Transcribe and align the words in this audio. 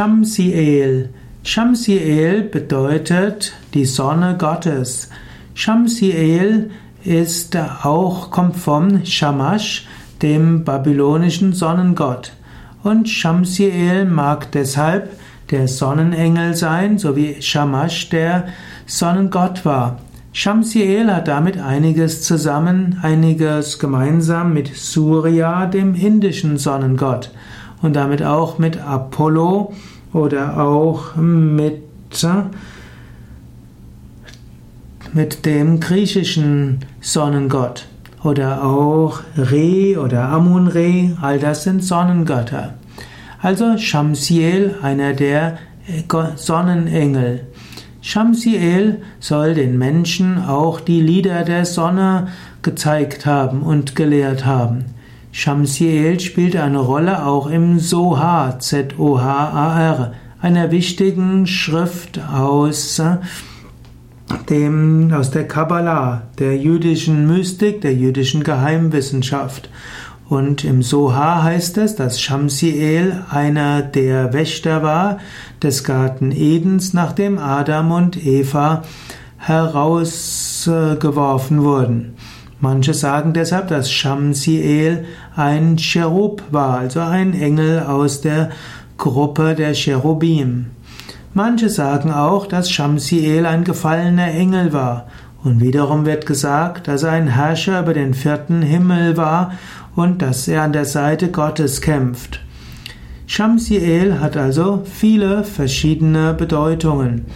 Shamsiel. 0.00 1.10
Shamsiel 1.42 2.44
bedeutet 2.44 3.52
die 3.74 3.84
Sonne 3.84 4.34
Gottes. 4.38 5.10
Shamsiel 5.52 6.70
ist 7.04 7.54
auch, 7.84 8.30
kommt 8.30 8.56
vom 8.56 9.04
Shamash, 9.04 9.86
dem 10.22 10.64
babylonischen 10.64 11.52
Sonnengott. 11.52 12.32
Und 12.82 13.10
Shamsiel 13.10 14.06
mag 14.06 14.50
deshalb 14.52 15.10
der 15.50 15.68
Sonnenengel 15.68 16.54
sein, 16.54 16.96
so 16.96 17.14
wie 17.14 17.42
Shamash 17.42 18.08
der 18.08 18.46
Sonnengott 18.86 19.66
war. 19.66 19.98
Shamsiel 20.32 21.12
hat 21.12 21.28
damit 21.28 21.58
einiges 21.58 22.22
zusammen, 22.22 22.98
einiges 23.02 23.78
gemeinsam 23.78 24.54
mit 24.54 24.74
Surya, 24.74 25.66
dem 25.66 25.94
indischen 25.94 26.56
Sonnengott, 26.56 27.32
und 27.82 27.94
damit 27.94 28.22
auch 28.22 28.58
mit 28.58 28.78
Apollo 28.78 29.72
oder 30.12 30.60
auch 30.60 31.16
mit, 31.16 31.82
mit 35.12 35.46
dem 35.46 35.80
griechischen 35.80 36.80
Sonnengott 37.00 37.86
oder 38.22 38.64
auch 38.64 39.20
Re 39.36 39.98
oder 39.98 40.28
Amun-Re, 40.28 41.16
all 41.20 41.38
das 41.38 41.64
sind 41.64 41.82
Sonnengötter. 41.82 42.74
Also 43.40 43.78
Shamsiel, 43.78 44.76
einer 44.82 45.14
der 45.14 45.58
Sonnenengel. 46.36 47.46
Shamsiel 48.02 49.02
soll 49.18 49.54
den 49.54 49.78
Menschen 49.78 50.38
auch 50.44 50.80
die 50.80 51.00
Lieder 51.00 51.44
der 51.44 51.64
Sonne 51.64 52.28
gezeigt 52.62 53.24
haben 53.24 53.62
und 53.62 53.96
gelehrt 53.96 54.44
haben. 54.44 54.84
Shamsiel 55.32 56.18
spielt 56.18 56.56
eine 56.56 56.78
Rolle 56.78 57.24
auch 57.24 57.48
im 57.48 57.78
Zohar, 57.78 58.58
Z-O-H-A-R, 58.58 60.12
einer 60.40 60.70
wichtigen 60.70 61.46
Schrift 61.46 62.18
aus 62.32 63.02
dem, 64.48 65.12
aus 65.12 65.30
der 65.30 65.46
Kabbalah, 65.46 66.22
der 66.38 66.56
jüdischen 66.56 67.26
Mystik, 67.26 67.82
der 67.82 67.92
jüdischen 67.94 68.42
Geheimwissenschaft. 68.42 69.68
Und 70.28 70.64
im 70.64 70.82
Soha 70.82 71.42
heißt 71.42 71.76
es, 71.78 71.96
dass 71.96 72.20
Shamsiel 72.20 73.24
einer 73.30 73.80
der 73.82 74.32
Wächter 74.32 74.82
war 74.82 75.18
des 75.62 75.84
Garten 75.84 76.32
Edens, 76.32 76.94
nachdem 76.94 77.38
Adam 77.38 77.92
und 77.92 78.24
Eva 78.24 78.82
herausgeworfen 79.38 81.64
wurden. 81.64 82.14
Manche 82.60 82.92
sagen 82.92 83.32
deshalb, 83.32 83.68
dass 83.68 83.90
Shamsiel 83.90 85.06
ein 85.34 85.78
Cherub 85.78 86.42
war, 86.50 86.78
also 86.78 87.00
ein 87.00 87.32
Engel 87.32 87.80
aus 87.80 88.20
der 88.20 88.50
Gruppe 88.98 89.54
der 89.54 89.72
Cherubim. 89.72 90.66
Manche 91.32 91.70
sagen 91.70 92.12
auch, 92.12 92.46
dass 92.46 92.70
Shamsiel 92.70 93.46
ein 93.46 93.64
gefallener 93.64 94.28
Engel 94.28 94.74
war. 94.74 95.06
Und 95.42 95.62
wiederum 95.62 96.04
wird 96.04 96.26
gesagt, 96.26 96.86
dass 96.86 97.02
er 97.02 97.12
ein 97.12 97.28
Herrscher 97.28 97.80
über 97.80 97.94
den 97.94 98.12
vierten 98.12 98.60
Himmel 98.60 99.16
war 99.16 99.52
und 99.96 100.20
dass 100.20 100.46
er 100.46 100.62
an 100.62 100.74
der 100.74 100.84
Seite 100.84 101.30
Gottes 101.30 101.80
kämpft. 101.80 102.40
Shamsiel 103.26 104.20
hat 104.20 104.36
also 104.36 104.82
viele 104.84 105.44
verschiedene 105.44 106.34
Bedeutungen. 106.34 107.26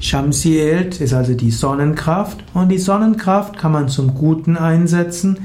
Shamsiel 0.00 0.90
ist 0.98 1.14
also 1.14 1.34
die 1.34 1.50
Sonnenkraft 1.50 2.44
und 2.54 2.68
die 2.68 2.78
Sonnenkraft 2.78 3.58
kann 3.58 3.72
man 3.72 3.88
zum 3.88 4.14
Guten 4.14 4.56
einsetzen, 4.56 5.38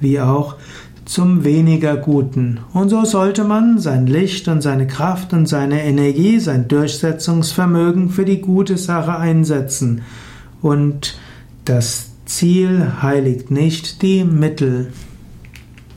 wie 0.00 0.20
auch 0.20 0.56
zum 1.04 1.44
weniger 1.44 1.96
Guten. 1.96 2.60
Und 2.72 2.88
so 2.90 3.04
sollte 3.04 3.44
man 3.44 3.78
sein 3.78 4.06
Licht 4.06 4.48
und 4.48 4.60
seine 4.60 4.86
Kraft 4.86 5.32
und 5.32 5.46
seine 5.46 5.84
Energie, 5.84 6.40
sein 6.40 6.68
Durchsetzungsvermögen 6.68 8.10
für 8.10 8.24
die 8.24 8.40
gute 8.40 8.76
Sache 8.76 9.16
einsetzen. 9.16 10.02
Und 10.60 11.18
das 11.64 12.10
Ziel 12.26 12.92
heiligt 13.02 13.50
nicht 13.50 14.02
die 14.02 14.24
Mittel. 14.24 14.92